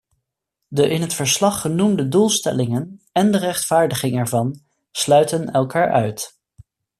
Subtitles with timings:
[0.67, 6.39] De in het verslag genoemde doelstellingen en de rechtvaardiging ervan sluiten elkaar uit.